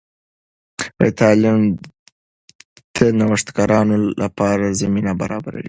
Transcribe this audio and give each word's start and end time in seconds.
تعلیم 1.19 1.59
د 2.95 2.97
نوښتګرانو 3.19 3.95
لپاره 4.21 4.77
زمینه 4.81 5.11
برابروي. 5.21 5.59